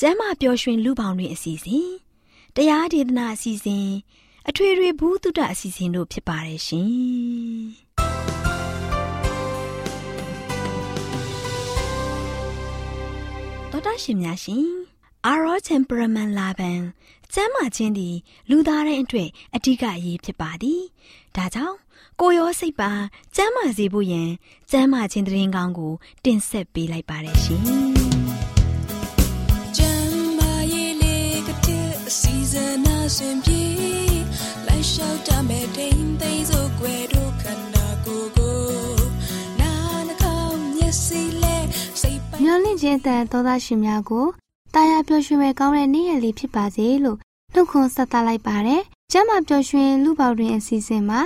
[0.00, 1.88] ကျမ်းမာပျော်ရွှင်လူပေါင်းတွင်အစီအစဉ်
[2.56, 3.88] တရားဒေသနာအစီအစဉ်
[4.48, 6.90] အထွေထွေဘုဒ္ဓအစီအစဉ်တို့ဖြစ်ပါတယ်ရှင်
[13.70, 14.66] တော်တာရှင်များရှင်
[15.26, 16.80] အာရော temperament လာပန်
[17.34, 18.16] ကျမ်းမာခြင်းသည်
[18.50, 20.82] လူသားတိုင်းအတွက်အဓိကအရေးဖြစ်ပါသည်
[21.36, 21.76] ဒါကြောင့်
[22.20, 22.90] ကိုရောစိတ်ပါ
[23.36, 24.28] ကျမ်းမာစေဖို့ယင်
[24.70, 25.92] ကျမ်းမာခြင်းတရင်ကောင်းကို
[26.24, 28.17] တင်ဆက်ပေးလိုက်ပါတယ်ရှင်
[33.08, 33.62] စဉ်အစဉ်ပြေ
[34.66, 38.58] လိုက်လျှောက်တမဲ့တိမ်သိမ်းစို့ွယ်တို့ခန္ဓာကိုယ်ကို
[39.60, 39.72] နာ
[40.08, 41.56] နှကောင်းမျက်စိလဲ
[42.00, 44.26] စိတ်ပိုင်မျောလင့်ခြင်းတန်သောသားရှင်များကို
[44.74, 47.18] တာယာပျော်ရွှင်မဲ့ကောင်းတဲ့နေ့ရက်လေးဖြစ်ပါစေလို့
[47.54, 51.20] နှုတ်ခွန်းဆက်သလိုက်ပါတယ်။ကျမ်းမာပျော်ရွှင်လူပေါတွင်အစီအစဉ်မှာ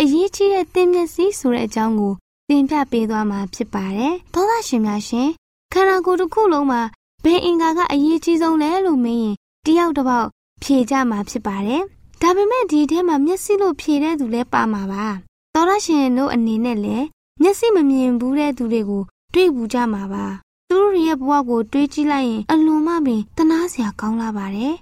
[0.00, 2.12] အရေးကြီးတဲ့သင်မျက်စိဆိုတဲ့အကြောင်းကို
[2.48, 5.28] သင်ပြပေးသွားမှာဖြစ်ပါတယ်။သောသားရှင်များရှင်
[5.72, 6.82] ခန္ဓာကိုယ်တစ်ခုလုံးမှာ
[7.24, 9.36] ဘယ်အင်္ဂါကအရေးကြီးဆုံးလဲလို့မေးရင်
[9.66, 10.28] တယောက်တစ်ပေါက်
[10.62, 11.82] ဖြေကြမှာဖြစ်ပါတယ်။
[12.22, 15.04] ဒါပေမဲ့ဒီထဲမှာမျက်စိလို့ဖြေတဲ့သူလည်းပါမှာပါ။
[15.54, 17.06] သောသားရှင်တို့အနေနဲ့လည်း
[17.42, 19.02] မျက်စိမမြင်ဘူးတဲ့သူတွေကို
[19.34, 20.26] တွေ့ဘူးကြမှာပါ။
[20.68, 24.74] သူတို့ရဲ့ဘဝကိုတွေးကြည့်လိုက်ရင်အလွန်မှပင်တနာစရာကောင်းလာပါတယ်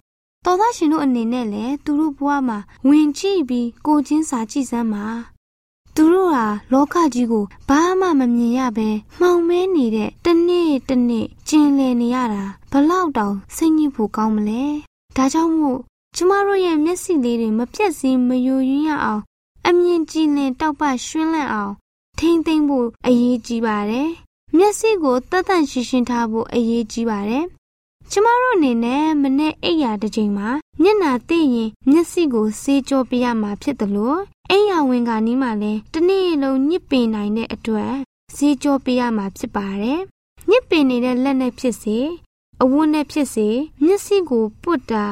[0.45, 2.59] တော်သားရှင်တို့အနေနဲ့လည်းသူတို့ဘဝမှာ
[2.89, 5.07] ဝင်ကြည့်ပြီးကိုချင်းစာကြည့်စမ်းပါ
[5.95, 8.89] သူတို့ဟာလောကကြီးကိုဘာမှမမြင်ရဘဲ
[9.21, 14.65] မှောင်မဲနေတဲ့တနေ့တနေ့ကျင်လည်နေရတာဘလောက်တောင်စိတ်ညစ်ဖို့ကောင်းမလဲ
[15.17, 15.79] ဒါကြောင့်မို့
[16.17, 19.23] ကျမတို့ရဲ့မျက်စိလေးတွေမပြတ်စည်းမယိုယွင်းရအောင်
[19.67, 21.75] အမြင်ကြည်လင်တောက်ပရွှင်လန့်အောင်
[22.19, 24.11] ထိမ့်သိမ့်ဖို့အရေးကြီးပါတယ်
[24.57, 27.45] မျက်စိကိုတတ်တန့်ရှင်းရှင်းထားဖို့အရေးကြီးပါတယ်
[28.11, 30.49] ကျမတို့အနေနဲ့မနေ့အိယာတစ်ချိန်မှာ
[30.83, 34.19] မျက်နာသိရင်မျက်စိကိုစေးကြောပေးရမှာဖြစ်တယ်လို့
[34.51, 37.95] အိယာဝင်ကနီးမှာလည်းတနေ့လုံးညစ်ပင်နိုင်တဲ့အတွက်
[38.37, 40.01] စေးကြောပေးရမှာဖြစ်ပါတယ်။
[40.51, 41.99] ညစ်ပင်နေတဲ့လက်နဲ့ဖြစ်စေ
[42.63, 43.49] အဝတ်နဲ့ဖြစ်စေ
[43.85, 45.05] မျက်စိကိုပုတ်တာ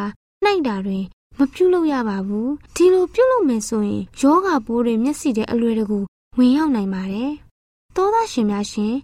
[0.44, 0.98] နှိုက်တာတွေ
[1.38, 5.98] မပြုတ်လို့ရပါဘူး။ဒီလိုပြုတ်လို့မယ်ဆိုရင်ယောဂပိုးတွေမျက်စိထဲအလွယ်တကူ
[6.38, 7.32] ဝင်ရောက်နိုင်ပါတယ်။
[7.96, 8.94] သောသားရှင်များရှင်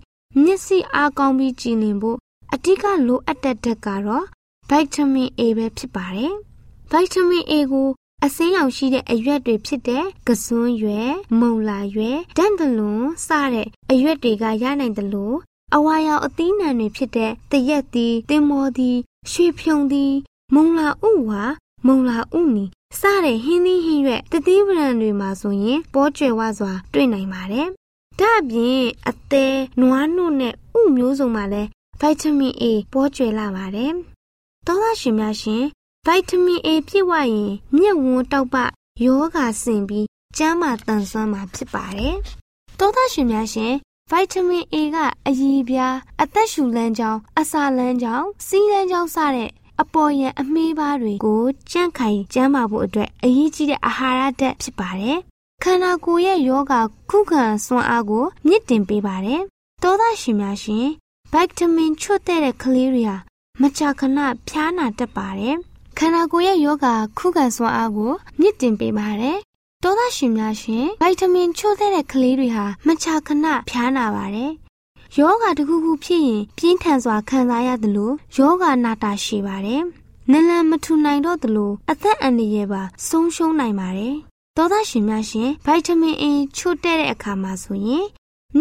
[0.43, 2.19] မျက်စိအားကောင်းပြီးကြည်လင်ဖို့
[2.55, 4.25] အဓိကလိုအပ်တဲ့ဓာတ်ကတော့
[4.69, 6.33] ဗိုက်တာမင် A ပဲဖြစ်ပါတယ်။
[6.91, 7.89] ဗိုက်တာမင် A ကို
[8.25, 11.09] အစိမ်းရောင်ရှိတဲ့အရွက်တွေဖြစ်တဲ့ကစွန်းရွက်၊
[11.41, 15.39] မုံလာရွက်၊ဒန့်တလွန်စတဲ့အရွက်တွေကရနိုင်တယ်လို့
[15.77, 18.97] အဝါရောင်အသီးနှံတွေဖြစ်တဲ့တရက်သီး၊တင်မောသီး၊
[19.31, 20.11] ရွှေဖြုံသီး၊
[20.55, 21.43] မုံလာဥဝါ
[21.87, 22.65] မုံလာဥနီ
[22.99, 27.69] စတဲ့ဟင်းသီးဟင်းရွက်တတိပရံတွေမှာဆိုရင်ပေါ်ကျွယ်ဝစွာတွေ့နိုင်ပါတယ်။
[28.19, 31.69] ဒါအပြင်အသေးနွားနုနဲ့ဥမျိုးစုံမှာလည်း
[32.01, 33.93] ဗိုက်တာမင် A ပေါ်ကျွယ်လာပါတယ်။
[34.67, 35.63] သောသားရှင်များရှင်
[36.07, 38.57] ဗိုက်တာမင် A ပြည့်ဝရင်မျက်ဝန်းတောက်ပ
[39.05, 40.07] ယောဂါဆင်ပြီး
[40.37, 42.17] ကျန်းမာတန်ဆွမ်းမှာဖြစ်ပါတယ်။
[42.79, 43.75] သောသားရှင်များရှင်
[44.11, 44.97] ဗိုက်တာမင် A က
[45.29, 55.19] အရည်ပြားအသက်ရှူလမ်းကြောင်းအစာလမ်းကြောင်းစီးလမ်းကြောင်းစတဲ့အပေါ်ယံအမေးပါးတွေကိုကြန့်ခိုင်ကျန်းမာဖို့အတွက်အရေးကြီးတဲ့အာဟာရဓာတ်ဖြစ်ပါတယ်။
[55.63, 56.73] ခန္ဓာကိုယ်ရဲ့ယောဂ
[57.11, 59.41] ခုခံစွမ်းအားကိုမြင့်တင်ပေးပါတယ်။
[59.83, 60.87] သောသားရှင်များရှင်
[61.33, 63.17] ဗိုက်တာမင်ချွတ်တဲ့ကလေးတွေဟာ
[63.61, 64.19] မကြာခဏ
[64.49, 65.57] ဖျားနာတတ်ပါတယ်။
[65.99, 66.87] ခန္ဓာကိုယ်ရဲ့ယောဂ
[67.19, 69.39] ခုခံစွမ်းအားကိုမြင့်တင်ပေးပါတယ်။
[69.87, 74.53] တောသားရှင်များရှင်ဗိုက်တာမင်ချွတ်တဲ့ကလေးတွေဟာမကြာခဏဖျားနာပါတယ်။
[75.19, 79.83] ယောဂတစ်ခုခုဖြစ်ရင်ပြင်းထန်စွာခံစားရတယ်လို့ယောဂနာတာရှိပါတယ်။
[80.31, 84.15] နလန်မထူနိုင်တော့သလိုအသက်အန္တရာယ်ပါဆုံးရှုံးနိုင်ပါတယ်။
[84.57, 86.27] သောသားရှင်များရှင်ဗိုက်တာမင်အ
[86.57, 88.05] ချို့တဲ့တဲ့အခါမှာဆိုရင်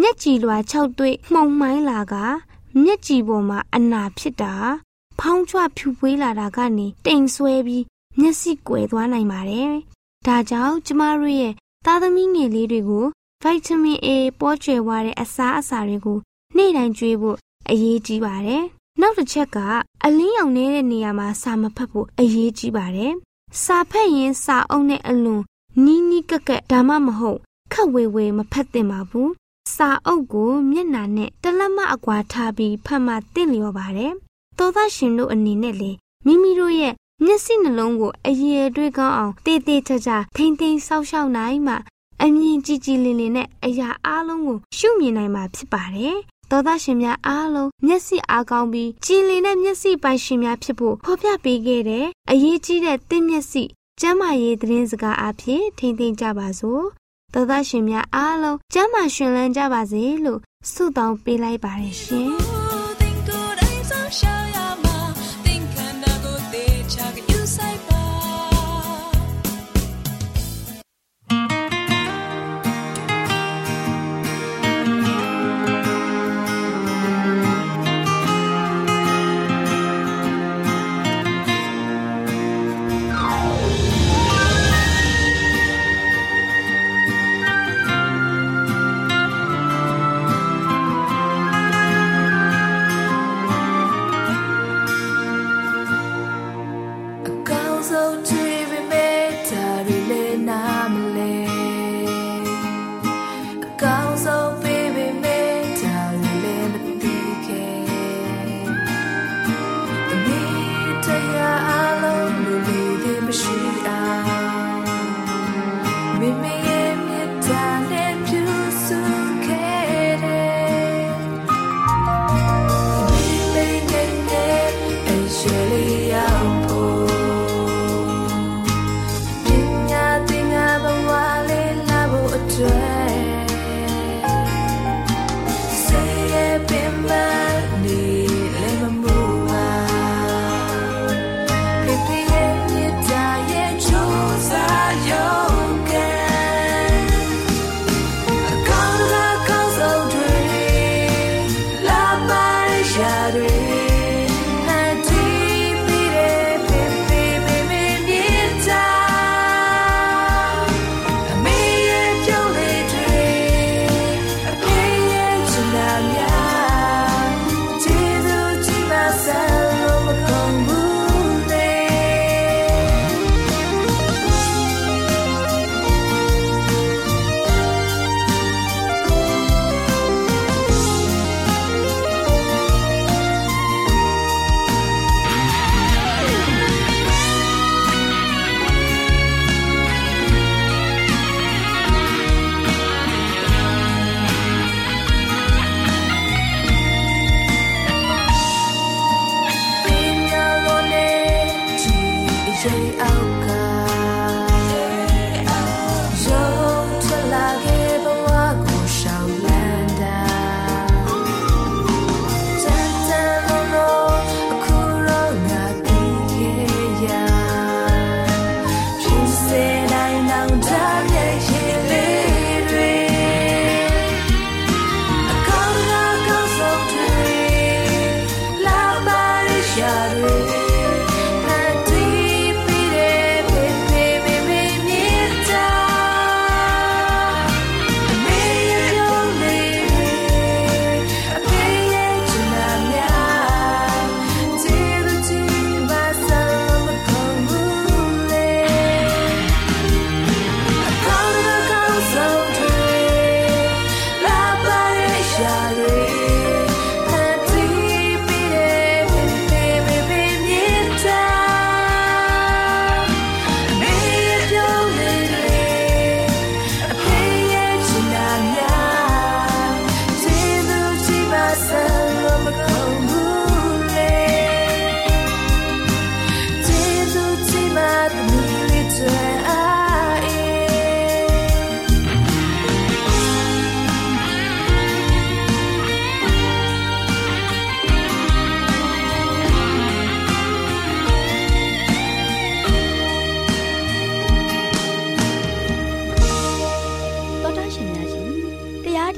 [0.00, 2.14] မျက်ကြည်လွှာ၆တွေ့မှုံမိုင်းလာက
[2.82, 4.54] မျက်ကြည်ပေါ်မှာအနာဖြစ်တာ
[5.18, 7.84] ဖောင်းချွဖြူပွေးလာတာကနေတိမ်ဆွဲပြီး
[8.20, 9.74] မျက်စိကွယ်သွားနိုင်ပါတယ်။
[10.26, 11.52] ဒါကြောင့်ကျမတို့ရဲ့
[11.84, 13.06] သားသမီးငယ်လေးတွေကို
[13.42, 14.08] ဗိုက်တာမင် A
[14.40, 16.18] ပေါ်ကျွယ်ဝတဲ့အစားအစာတွေကို
[16.56, 17.36] နေ့တိုင်းကျွေးဖို့
[17.70, 18.64] အရေးကြီးပါတယ်
[19.00, 19.58] နောက်တစ်ချက်က
[20.04, 23.12] အလင်းရောင်နေတဲ့နေရာမှာစာမဖတ်ဖို့အရေးကြီးပါတယ်။
[23.62, 25.42] စာဖတ်ရင်စာအုပ်နဲ့အလွန်
[25.84, 27.38] နီးနီးကက်ကက်ဒါမှမဟုတ်
[27.72, 29.28] ခက်ဝေဝေမဖတ်သင့်ပါဘူး။
[29.76, 34.12] စာအုပ်ကိုမျက်နှာနဲ့တလက်မအကွာထားပြီးဖတ်မှသင့်လျော်ပါတယ်။
[34.58, 35.90] သောသားရှင်တို့အနေနဲ့လေ
[36.26, 41.74] မိမိတို့ရဲ့ မျက်စိနှလုံးကိုအရေတွေးကောင်းအောင်တေးသေးချာချာထိမ့်သိမ်းဆောက်ရှောက်နိုင်မှ
[42.22, 46.16] အမြင်ကြည်ကြည်လင်လင်နဲ့အရာအလုံးကိုရှုမြင်နိုင်မှာဖြစ်ပါတယ်။
[46.50, 53.62] သောသားရှင်များအားလုံးမျက်စိအားကောင်းပြီးကြည်လင်တဲ့မျက်စိပိုင်ရှင်များဖြစ်ဖို့ဖော်ပြပေးခဲ့တဲ့အရေးကြီးတဲ့သင်မျက်စိ
[54.00, 56.84] ကျမ်းမာရေးသတင်းစကားအဖြစ်ထိမ့်သိမ်းကြပါစို့။
[57.34, 60.40] သောသားရှင်များအားလုံးကျမ်းမာရှင်လန်းကြပါစေလို့
[60.72, 62.34] ဆုတောင်းပေးလိုက်ပါတယ်ရှင်။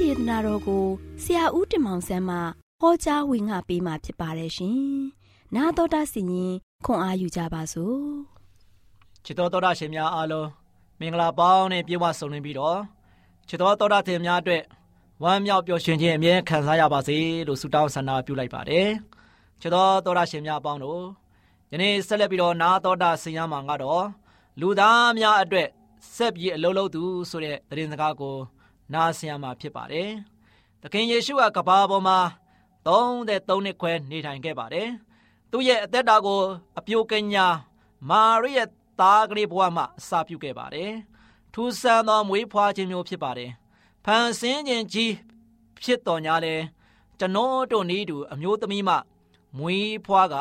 [0.01, 0.85] ဒေသနာတော်ကို
[1.23, 2.37] ဆရာဦးတင်မောင်ဆန်းမှ
[2.81, 4.79] ဟောကြားဝင်ငါပေးมาဖြစ်ပါတယ်ရှင်။
[5.55, 6.53] နာတော်တာစီရင်
[6.85, 7.99] ခွန်အားယူကြပါစို့။
[9.25, 10.47] ချစ်တော်တော်တာရှင်များအားလုံး
[10.99, 12.79] မင်္ဂလာပေါင်းနဲ့ပြည့်ဝစုံလင်ပြီးတော့
[13.47, 14.63] ချစ်တော်တော်တာတင်များအတွက်
[15.23, 18.89] ဝမ်းမြောက်ပျော်ရွှင်ခြင်းအမြဲခံစားရပါစေလို့ဆုတောင်းဆန္ဒပြုလိုက်ပါတယ်
[19.61, 21.03] ချစ်တော်တော်ရရှင်များအပေါင်းတို့
[21.71, 24.05] ယနေ့ဆက်လက်ပြီးတော့နာတော်တာဆင်ရမှာကတော့
[24.59, 25.67] လူသားများအတွက်
[26.15, 28.35] ဆက်ပြီးအလုံးလုံးသူဆိုတဲ့သတင်းစကားကို
[28.93, 30.09] နားဆင်ရမှာဖြစ်ပါတယ်။
[30.81, 32.19] သခင်ယေရှုကကဘာပေါ်မှာ
[32.87, 34.87] 33နှစ်ခွဲနေထိုင်ခဲ့ပါတယ်။
[35.51, 36.41] သူ့ရဲ့အသက်တာကို
[36.77, 37.47] အပြိုကညာ
[38.09, 40.91] မာရိရဲ့သားကလေးဘဝမှာအစာပြုခဲ့ပါတယ်။
[41.53, 43.51] ထူဆန်းသောမွေးဖွားခြင်းမျိုးဖြစ်ပါတယ်။
[44.05, 45.13] ဖန်ဆင်းခြင်းကြီး
[45.83, 46.55] ဖြစ်တော်ညာလဲ
[47.19, 48.95] ကျွန်တော်တို့နေတူအမျိုးသမီးမှ
[49.57, 50.35] မွေးဖွားက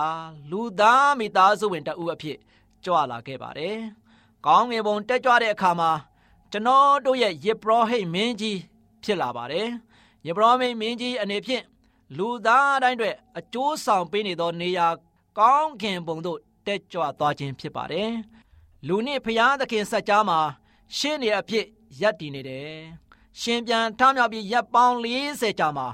[0.50, 2.38] လူသားမိသားစုဝင်တအုပ်အဖြစ်
[2.84, 3.76] ကြွလာခဲ့ပါတယ်။
[4.46, 5.90] ကောင်းငယ်ပုံတက်ကြွတဲ့အခါမှာ
[6.52, 8.58] ကျွန်တော်တို့ရဲ့ယေဘရဟိတ်မင်းကြီး
[9.02, 9.68] ဖြစ်လာပါတယ်။
[10.26, 11.64] ယေဘရဟိတ်မင်းကြီးအနေဖြင့်
[12.16, 14.88] လူသားတိုင်းတွေအကျိုးဆောင်ပေးနေသောနေရာ
[15.38, 18.10] ကောင်းကင်ဘုံသို့တက်ကြွသွားခြင်းဖြစ်ပါတယ်။
[18.86, 20.38] လူနှင့်ဖျားသခင်စัจ जा မှာ
[20.96, 21.66] ရှင်းနေအဖြစ်
[22.00, 22.74] ရပ်တည်နေတယ်။
[23.40, 25.88] ရှင်ပြန်ထမြောက်ပြီးရပ်ပေါင်း40ကြာမှာ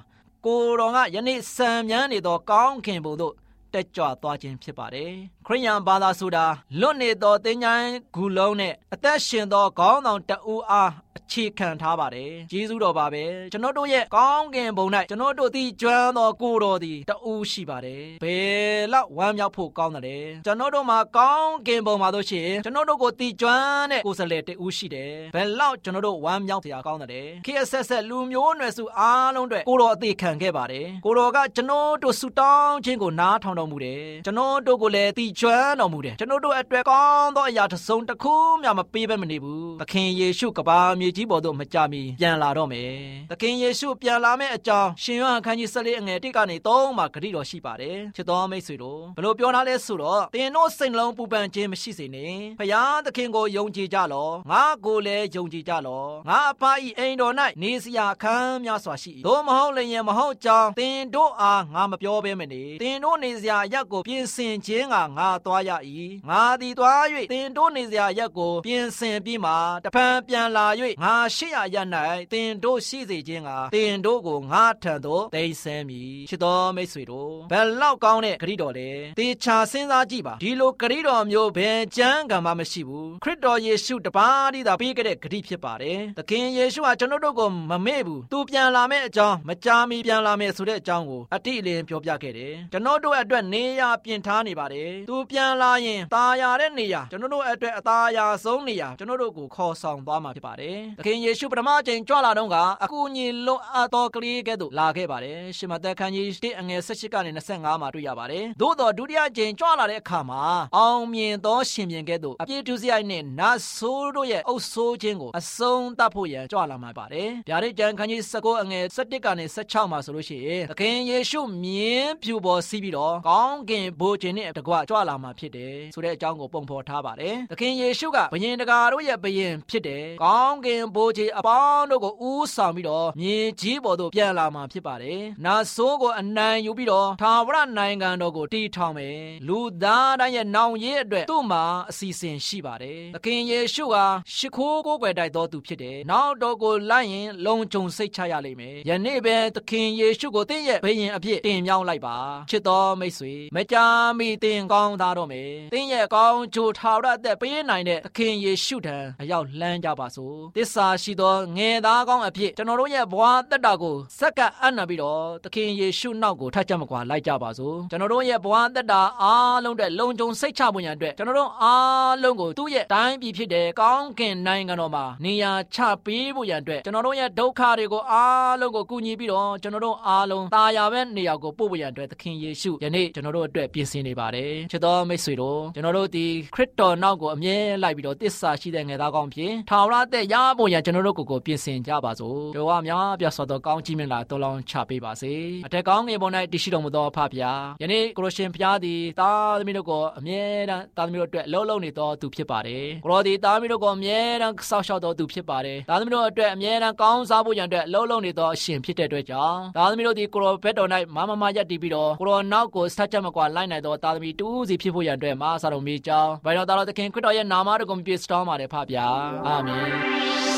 [0.45, 3.35] ကိုတော်ကယနေ့စံမြန်းနေသောကောင်းခင်ဘုံသို့
[3.75, 5.13] တက်ကြွသွားခြင်းဖြစ်ပါတယ်။
[5.47, 6.47] ခရိယန်ဘာသာဆိုတာ
[6.81, 42.93] လွတ်နေသောသင်္ချိုင်းဂူလုံးနဲ့အသက်ရှင်သောခေါင်းဆောင်တဦးအားအခြေခံထားပါတယ်။ဂျေဇုတော်ပါပဲ။ကျွန်တော်တို့ရဲ့ကောင်းကင်ဘုံ၌ကျွန်တော်တို့သည်ကျွမ်းသောကိုတော်သည်တဦးရှိပါတယ်။ဘယ်လောက်ဝမ်းမြောက်ဖို့ကောင်းတယ်။ကျွန်တော်တို့မှာကောင်းကင်ဘုံမှာတို့ရှိရင်ကျွန်တော်တို့ကိုတီကျွမ်းတဲ့ကိုယ်စလဲတဦးရှိတယ်။ဘယ်လောက်ကျွန်တော်တို့ဝမ်းမြောက်စရာကောင်းတယ်။ခေတ်ဆက်ဆက်လူမျိုးနွယ်စုအားလုံးတွေကိုတော်အသေးခံခဲ့ပါတယ်။ကိုတော်ကကျွန်တော်တို့ဆူတောင်းခြင်းကိုနားထောင်တော်မူတယ်။ကျွန်တော်တို့ကိုလည်းတီကျွမ်းတော်မူတယ်။ကျွန်တော်တို့အတွက်ကောင်းသောအရာတစ်စုံတစ်ခုမှမပေးဘဲမနေဘူး။သခင်ယေရှုကဘာမြေကြီးပေါ်သို့မကြမီပြန်လာတော့မယ်။
[43.31, 65.71] သခင်ယေရှုပြန်လာမယ့်အကြောင်းရှင်ယောဟန်ခန်းကြီး14အငယ်1ကနေ3မှာဂရုတော်ရှိပါတယ်။ချစ်တော်မိတ်ဆွေတို့ဘလို့ပြောထားလဲဆိုတော့သင်တို့စိတ်လုံးပူပန်ခြင်းမရှိစေနဲ့။ဖယားသခင်ကိုယုံကြည်ကြလော့။ငါကိုလည်းယုံကြည်ကြလော့။ငါအဖဤအိမ်တော်၌နေစရာခန်းများစွာရှိ၏။သို့မဟုတ်လည်းမဟုတ်ကြောင်းသင်တို့အားငါမပြောဘဲမနေ။သင်တို့နေစရာရက်ကိုပြင်ဆင်ခြင်းကငါသွားရ၏။
[66.29, 69.53] ငါသည်သွား၍သင်တို့နေစရာရက်ကိုပြင်ဆင်ပြီးမှ
[69.85, 70.67] တဖန်ပြန်လာ၍
[71.03, 71.77] ငါရှိရာရ၌
[72.33, 110.43] တင်တို့ရှိစေခြင်းကတင်တို့ကိုငါထံသို့သိမ်းဆည်းမည်ချစ်တော်မိတ်ဆွေတို့ဘယ်လောက်ကောင်းတဲ့ဂရိတော်လဲတေချာစဉ်းစားကြည့်ပါဒီလိုဂရိတော်မျိုးဘယ်ကြမ်းကံမှမရှိဘူးခရစ်တော်ယေရှုတပါးတည်းသာပေးခဲ့တဲ့ဂရိဖြစ်ပါတယ်သခင်ယေရှုဟာကျွန်တော်တို့ကိုမမေ့ဘူးသူပြန်လာမယ့်အကြောင်းမကြာမီပြန်လာမယ့်ဆိုတဲ့အကြောင်းကိုအတိအလင်းပြောပြခဲ့တယ်ကျွန်တော်တို့အတွက်နေရာပြင်ထားနေပါတယ်သူပြန်လာရင်ตาရတဲ့နေရာကျွန်တော်တို့အတွက်အသားအရာဆုံးနေရာကျွန်တော်တို့ကိုခေါ်ဆောင်သွားမှာဖြစ်ပါတယ်သခင်ယေရှုပထမအချိန်ကြွလာတော့ကအကူအညီလွတ်အပ်သောကလေးကဲ့သို့လာခဲ့ပါတယ်ရှမသက်ခန်းကြီး1အငယ်18ကနေ25မှာတွေ့ရပါတယ်သို့တော်ဒုတိယအချိန်ကြွလာတဲ့အခါမှာ
[110.77, 144.05] အောင်မြင်သောရှင်ပြန်ကဲ့သို့အပြည့်ဒုစရိုက်နဲ့နတ်ဆိုးတို့ရဲ့အုပ်ဆိုးခြင်းကိုအဆုံးသတ်ဖို့ရန်ကြွလာမှာပါတယ်ဗျာဒိတ်ကျမ်းခန်းကြီး19အငယ်17ကနေ16မှာဆိုလို့ရှိရင်သခင်ယေရှုမြင်းဖြူပေါ်စီးပြီးတော့ကောင်းကင်ဘိုးခြင်းနဲ့တကွကြွလာမှာဖြစ်တယ်ဆိုတဲ့အကြောင်းကိုပုံဖော်ထားပါတယ်သခင်ယေရှုကဘယင်တကာတို့ရဲ့ဘယင်ဖြစ်တယ်ကောင်းကင်ဘိုးခြင်းအပေါင်းတို့ကိုဦးဆောင်ပြီးတော့မြေကြီးပေါ်သို့ပြန်လာမှာဖြစ်ပါတယ်။နာဆိုးကိုအနိုင်ယူပြီးတော့ထာဝရနိုင်ငံတော်ကိုတည်ထောင်မယ်။လူသားတိုင်းရဲ့နောင်ရေးအတွက်သူ့မှာအစီအစဉ်ရှိပါတယ်။သခင်ယေရှုဟာ
[144.37, 152.17] ရှ िख ိုးကိုယ်ွယ်တိုက်တော်သူဖြစ်တယ်။နောက်တော်ကိုလိုက်ရင်လုံခြုံစိတ်ချရလိမ့်မယ်။ယနေ့ပဲသခင်ယေရှုကိုသင်ရဲ့ဘယင်အဖြစ်တင်မြောက်လိုက်ပါ။
[152.51, 153.85] ချစ်တော်မိတ်ဆွေမကြာ
[154.19, 195.33] မီသင်ကောင်းသားတော့မယ်။သင်ရဲ့ကောင်းချိုထာဝရအသက်ပေးနိုင်တဲ့သခင်ယေရှုထံအရောက်လှမ်းကြပါစို့။သစ္စာရှိသောငယ်သားကောင်းအဖြစ်ကျွန်တော်တို့ရဲ့ဘဝတက်တာကိုစက္ကအပ်နာပြီးတော့သခင်ယေရှုနောက်ကိုထပ်ကြမကွာလိုက်ကြပါစို့ကျွန်တော်တို့ရဲ့ဘဝတက်တာအားလုံးအတွက်လုံခြုံစိတ်ချဖို့ရန်အတွက်ကျွန်တော်တို့အားလုံးကိုသူ့ရဲ့တိုင်းပြည်ဖြစ်တဲ့ကောင်းကင်နိုင်ငံတော်မှာနေရာချပေးဖို့ရန်အတွက်ကျွန်တော်တို့ရဲ့ဒုက္ခတွေကိုအားလုံးကိုကူညီပြီးတော့ကျွန်တော်တို့အားလုံးတာယာပဲနေရာကိုပို့ဖို့ရန်အတွက်သခင်ယေရှုယနေ့ကျွန်တော်တို့အတွက်ပြင်ဆင်နေပါတယ်ချစ်တော်မိတ်ဆွေတို့ကျွန်တော်တို့ဒီခရစ်တော်နောက်ကိုအမြဲလိုက်ပြီးတော့တစ္ဆာရှိတဲ့ငယ်သားကောင်းဖြစ်ထာဝရတဲ့ရဖို့ရန်ကျွန်တော်တို့ကိုကိုပြင်ဆင်ကြပါစို့တို့ကများပြတ်စွာသောကောင်းကြီးမြတ်လာတော်လောင်းချပေးပါစေ
[195.67, 220.52] အထက်ကောင်းငယ်ပေါ်၌တရှိတော်မူသောဖဖျားယနေ့ကိုရရှင်ဖျားသည်သားသမီးတို့ကိုအမြဲတမ်းသားသမီးတို့အတွက်လှုပ်လှုပ်နေသောသူဖြစ်ပါတယ်ကိုရောသည်သားသမီးတို့ကိုအမြဲတမ်းစောင့်ရှောက်တော်သူဖြစ်ပါတယ်သားသမီးတို့အတွက်အမြဲတမ်းကောင်းစားဖို့ရန်အတွက်လှုပ်လှုပ်နေသောအရှင်ဖြစ်တဲ့အတွက်ကြောင့်သားသမီးတို့သည်ကိုရောဘက်တော်၌မမမရက်တည်ပြီးတော့ကိုရောနောက်ကိုဆက်ချက်မကွာလိုက်နိုင်သောသားသမီးတူးစီဖြစ်ဖို့ရန်အတွက်မဆာတော်မိကြောင်းဘိုင်တော်သားတော်သခင်ခရစ်တော်ရဲ့နာမတော်ကိုပြည့်စုံပါတယ်ဖဖျားအာမင်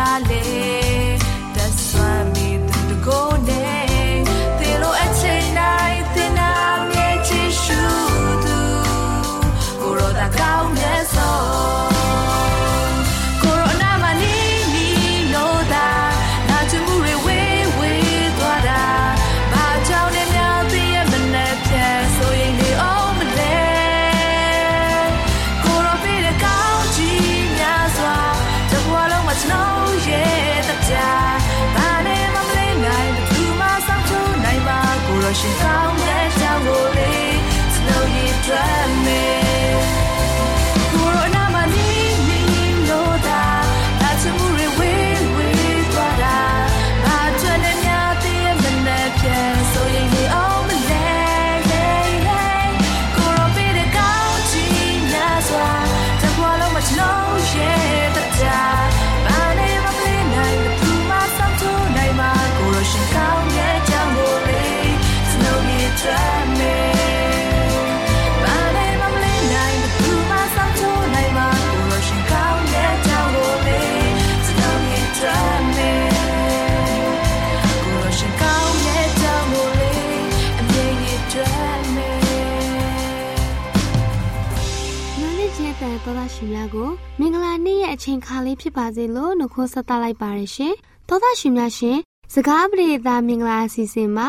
[0.00, 0.69] ရ
[86.32, 90.74] ရှင်များကိုမင်္ဂလာနေ့ရဲ့အချိန်ခါလေးဖြစ်ပါစေလို့နှုတ်ခွန်းဆက်သလိုက်ပါရရှင်။
[91.08, 91.98] သောသားရှင်များရှင်
[92.34, 94.28] စကားပရိသတ်မင်္ဂလာအစီအစဉ်မှာ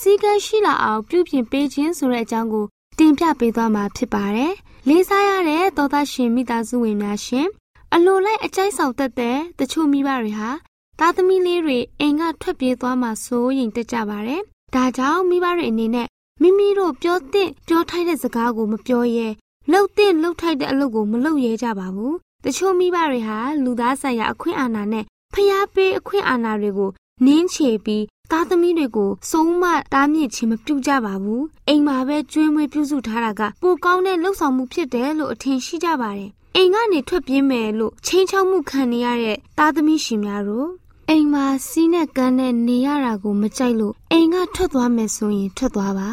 [0.00, 2.66] စီကံရှိလာအောင်ပြုပြင်ပေးခြင်းဆိုတဲ့အကြောင်းကို
[2.98, 4.52] တင်ပြပေးသွားမှာဖြစ်ပါတယ်။
[4.88, 7.46] လေးစားရတဲ့သောသားရှင်မိသားစုဝင်များရှင်
[7.94, 10.50] အလိုလိုက်အကြိုက်ဆောင်တတ်တဲ့တချို့မိဘတွေဟာ
[10.98, 14.40] သားသမီးလေးတွေအိမ်ကထွက်ပြေးသွားမှစိုးရင်တက်ကြပါတယ်။
[14.74, 16.08] ဒါကြောင့်မိဘတွေအနေနဲ့
[16.42, 19.28] မိမိတို့ပြောတဲ့ပြောထိုက်တဲ့စကားကိုမပြောရဲ
[19.70, 26.90] လှုပ်တဲ့လှုပ်ထိုက်တဲ့အလုပ်ကိုမလုပ်ရဲကြပါဘူး။တချို့မိဘတွေဟာလူသားဆိုင်ရာအခွင့်အာဏာနဲ့ဖျားပေးအခွင့်အာဏာတွေကို
[27.26, 40.68] နင်းချေပြီးသားသမီးတွေကိုစုံမတားမြစ်ခြင်းမပြုကြပါဘူး။အိမ်မှာပဲကျွေးမွေးပြုစုထားတာကပိုကောင်းတဲ့လှုပ်ဆောင်မှုဖြစ်တယ်လို့အထင်ရှိကြပါတယ်။အိမ်ကနေထွက်ပြေးမယ်လို့ချင်းချောက်မှုခံနေရတဲ့သားသမီးရှင်များတို့
[41.08, 46.08] အိမ်မှာစီးနဲ့ကန်းနဲ့နေရတာကိုမကြိုက်လို့အိမ်ကထွက်သွားမယ်ဆိုရင်ထွက်သွားပါ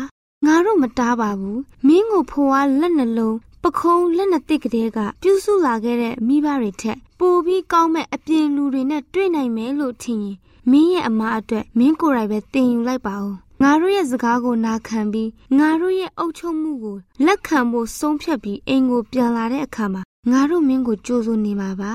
[0.45, 10.37] ငါတို့မတားပါဘူးမင်းကိုဖွာလက်နှလုံးပခုံးလက်နှစ်သစ်ကလေးကပြုစုလာခဲ့တဲ့မိဘတွေထက်ပိုပြီးကောင်းမဲ့အပြင်လူတွေနဲ့တွေ့နိုင်မယ်လို့ထင်ရင်
[10.71, 21.93] မင်းရဲ့အမားအတွက်မင်းကိုယ်တိုင်ပဲတင်ယူလိုက်ပါဦးငါတို့ရဲ့စကားကိုနာခံပြီးငါတို့ရဲ့အုပ်ချုပ်မှုကိုလက်ခံဖို့ဆုံးဖြတ်ပြီးအိမ်ကိုပြန်လာတဲ့အခါမှာငါတို့မင်းကိုကြိုးစိုးနေပါပါ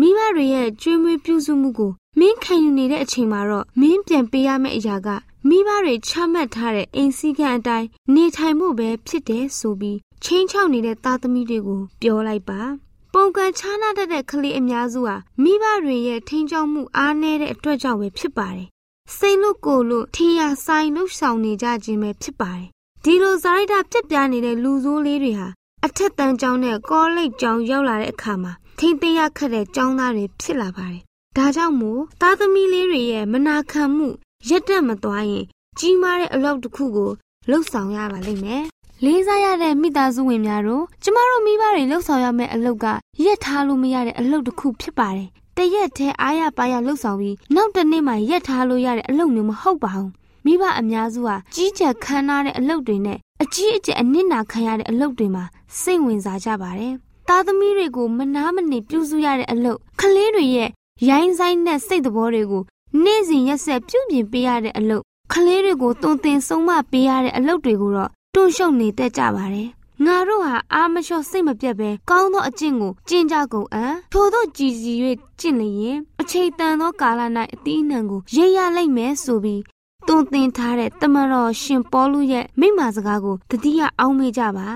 [0.00, 5.08] မိဘတွေရဲ့ကြွေးမွေးပြုစုမှုကိုမင်းခံယူနေတဲ့အချိန်မှာတော့မင်းပြန်ပေးရမယ့်အရာက
[5.48, 12.66] မိဘတွေချမှတ်ထားတဲ့အိမ်စည်းကမ်းအတိုင်းနေထိုင်မှုပဲဖြစ်တယ်ဆိုပြီးချင်းချောက်နေတဲ့သားသမီးတွေကိုပြောလိုက်ပါတ
[13.14, 18.68] ပုံကန်ခြားနာတတ်တဲ့ကလေးအများစုဟာမိဘတွေရဲ့ထိန်းချုပ်မှုအားနည်းတဲ့အတွက်ကြောင့်ပဲဖြစ်ပါတယ်။
[19.16, 22.66] စိတ်လို့ကိုယ်လို့ထင်ရဆိုင်လို့ဆောင်နေကြခြင်းပဲဖြစ်ပါတယ်။
[23.04, 25.48] ဒီလိုဇာရိုက်တာပြက်ပြားနေတဲ့လူဆိုးလေးတွေဟာ
[25.86, 31.02] အထက်တန်းကျောင်းနဲ့ကောလိပ်ကျောင်းရောက်လာတဲ့အခါမှာထိမ့်သိမ်းရခက်တဲ့ကျောင်းသားတွေဖြစ်လာပါတယ်။
[31.36, 34.08] ဒါကြောင့်မို့သားသမီးလေးတွေရဲ့မနာခံမှု
[34.48, 35.44] ရက်တက်မသွားရင်
[35.78, 37.10] ကြီးမားတဲ့အလုပ်တစ်ခုကို
[37.48, 38.62] လှုပ်ဆောင်ရပါလိမ့်မယ်။
[39.04, 42.86] လေးစားရတဲ့မိသားစုဝင်များတို့ကျမတို့မိဘတွေလှုပ်ဆောင်ရမယ့်အလုပ်က
[43.24, 50.10] ရက်ထားလို့မရတဲ့အလုပ်တစ်ခုဖြစ်ပါတယ်။တရက်တည်းအားရပါရလှုပ်ဆောင်ပြီးနောက်တစ်နေ့မှရက်ထားလို့ရတဲ့အလုပ်မျိုးမဟုတ်ပါဘူး။
[50.44, 55.44] မိဘအများစုဟာကြီးကြပ်ခမ်းနားတဲ့အလုပ်တွေနဲ့အကြီးအကျယ်အနစ်နာခံရတဲ့အလုပ်တွေမှာ
[55.80, 56.94] စိတ်ဝင်စားကြပါတယ်။
[57.28, 60.70] သားသမီးတွေကိုမနာမနေပြုစုရတဲ့အလုပ်ကလေးတွေရဲ့
[61.08, 62.62] ရိုင်းဆိုင်တဲ့စိတ်သဘောတွေကို
[63.02, 69.68] နေ့စဉ်ရက်ဆက်ပြုပြင်ပေးရတဲ့အလုပ်ကလေးတွေကိုတုံသင်ဆုံးမပေးရတဲ့အလုပ်တွေကိုတော့တွန့်ရှုံနေတတ်ကြပါတယ်။
[70.04, 74.92] ငါတို့ဟာအာမလျှော့စိတ်မပြတ်ပဲကောင်းသောအကျင့်ကိုကျင့်ကြကုန်အံ့ထို့သောကြည်စီ၍
[75.40, 77.20] ကျင့်လျင်အချိန်တန်သောကာလ၌
[77.54, 79.62] အတိအနှံကိုရိပ်ရလိမ့်မယ်ဆိုပြီး
[80.08, 84.68] တွန်သင်ထားတဲ့တမတော်ရှင်ပေါလုရဲ့မိမစကားကိုတတိယအောင်းမေးကြပါ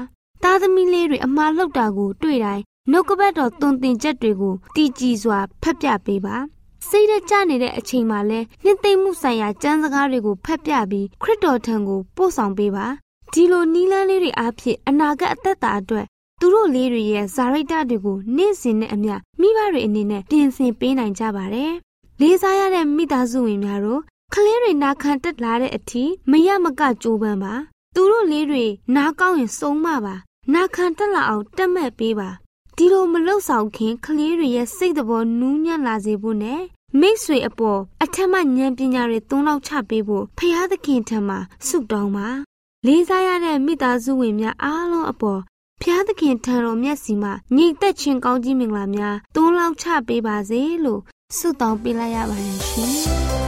[0.43, 6.37] သားသမီးလေးတွေအမှားလောက်တာကိုတွေ့တိုင်းနှုတ်ကပတ်တော်တွန်သင်ချက်တွေကိုတည်ကြည်စွာဖတ်ပြပေးပါ
[6.87, 12.87] စိတ်ရကြနေတဲ့အချိန်မှာလဲနှစ်သိမ့်မှုဆိုင်ရာကျမ်းစကားတွေကိုဖတ်ပြပြီးခရစ်တော်ထံကိုပို့ဆောင်ပေးပါ
[13.33, 16.07] ဒီလိုနီးလန်းလေးတွေအားဖြင့်အနာဂတ်အသက်တာအတွက်
[16.41, 21.73] သူတို့လေးတွေရဲ့ဇာရိတတွေကိုနေ့စဉ်နဲ့အမျှမိဘတွေအနေနဲ့ပြင်ဆင်ပေးနိုင်ကြပါတယ်
[22.21, 24.01] လေးစားရတဲ့မိသားစုဝင်များတို့
[24.35, 27.55] ကလေးတွေနာခံတက်လာတဲ့အထိမရမကကြိုးပမ်းပါ
[27.95, 28.65] သူတို့လေးတွေ
[28.97, 30.15] နားကောင်းရင်စုံမပါ
[30.55, 32.29] နာခံတက်လာအောင်တက်မဲ့ပေးပါ
[32.81, 36.63] ဒီလိုမလှုပ်ဆောင်ခင်ကလေးတွေရဲ့စိတ်တော်နူးညံ့လာစေဖို့နဲ့
[37.01, 42.29] မိတ်ဆွေအပေါ်အထက်မှဉာဏ်ပညာတွေသုံးလောက်ချပေးဖို့ဖရာသခင်ထံမှာဆုတောင်းပါ
[42.87, 45.41] လေးစားရတဲ့မိသားစုဝင်များအားလုံးအပေါ်
[45.83, 51.01] ဖျားသခင်ထံတော်မျက်စီမှာညီသက်ချင်းကောင်းကြီးမင်္ဂလာများသုံးလောက်ချပေးပါစေလို့
[51.37, 53.48] ဆုတောင်းပေးလိုက်ရပါတယ်ရှင်